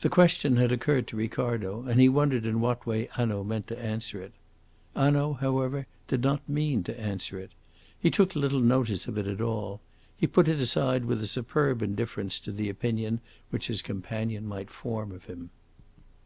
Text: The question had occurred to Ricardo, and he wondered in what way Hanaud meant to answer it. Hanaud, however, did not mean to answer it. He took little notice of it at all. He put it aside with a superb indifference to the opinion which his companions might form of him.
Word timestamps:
The 0.00 0.08
question 0.08 0.56
had 0.56 0.72
occurred 0.72 1.06
to 1.08 1.16
Ricardo, 1.18 1.82
and 1.82 2.00
he 2.00 2.08
wondered 2.08 2.46
in 2.46 2.62
what 2.62 2.86
way 2.86 3.10
Hanaud 3.12 3.44
meant 3.44 3.66
to 3.66 3.78
answer 3.78 4.22
it. 4.22 4.32
Hanaud, 4.96 5.34
however, 5.34 5.86
did 6.06 6.22
not 6.22 6.48
mean 6.48 6.82
to 6.84 6.98
answer 6.98 7.38
it. 7.38 7.50
He 8.00 8.10
took 8.10 8.34
little 8.34 8.60
notice 8.62 9.06
of 9.06 9.18
it 9.18 9.26
at 9.26 9.42
all. 9.42 9.82
He 10.16 10.26
put 10.26 10.48
it 10.48 10.60
aside 10.60 11.04
with 11.04 11.20
a 11.20 11.26
superb 11.26 11.82
indifference 11.82 12.38
to 12.40 12.52
the 12.52 12.70
opinion 12.70 13.20
which 13.50 13.66
his 13.66 13.82
companions 13.82 14.46
might 14.48 14.70
form 14.70 15.12
of 15.12 15.26
him. 15.26 15.50